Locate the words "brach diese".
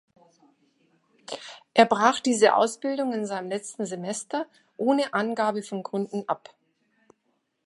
1.85-2.55